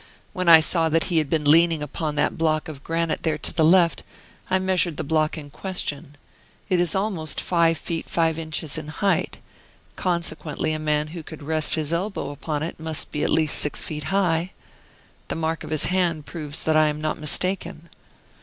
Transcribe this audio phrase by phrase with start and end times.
[0.33, 3.53] When I saw that he had been leaning upon that block of granite there to
[3.53, 4.03] the left,
[4.49, 6.17] I measured the block in question.
[6.69, 9.37] It is almost five feet five inches in height,
[9.95, 13.83] consequently a man who could rest his elbow upon it must be at least six
[13.83, 14.53] feet high.
[15.27, 17.87] The mark of his hand proves that I am not mistaken.